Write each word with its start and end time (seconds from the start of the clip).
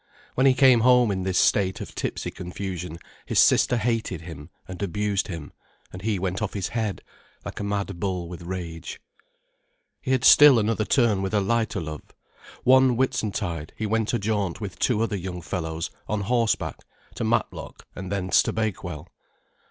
When 0.33 0.47
he 0.47 0.55
came 0.55 0.79
home 0.79 1.11
in 1.11 1.21
this 1.21 1.37
state 1.37 1.79
of 1.79 1.93
tipsy 1.93 2.31
confusion 2.31 2.97
his 3.27 3.37
sister 3.37 3.77
hated 3.77 4.21
him 4.21 4.49
and 4.67 4.81
abused 4.81 5.27
him, 5.27 5.53
and 5.93 6.01
he 6.01 6.17
went 6.17 6.41
off 6.41 6.55
his 6.55 6.69
head, 6.69 7.03
like 7.45 7.59
a 7.59 7.63
mad 7.63 7.99
bull 7.99 8.27
with 8.27 8.41
rage. 8.41 8.99
He 10.01 10.09
had 10.09 10.23
still 10.23 10.57
another 10.57 10.85
turn 10.85 11.21
with 11.21 11.35
a 11.35 11.39
light 11.39 11.75
o' 11.75 11.81
love. 11.81 12.15
One 12.63 12.95
Whitsuntide 12.97 13.73
he 13.77 13.85
went 13.85 14.11
a 14.11 14.17
jaunt 14.17 14.59
with 14.59 14.79
two 14.79 15.03
other 15.03 15.15
young 15.15 15.39
fellows, 15.43 15.91
on 16.07 16.21
horseback, 16.21 16.79
to 17.13 17.23
Matlock 17.23 17.85
and 17.95 18.11
thence 18.11 18.41
to 18.41 18.51
Bakewell. 18.51 19.07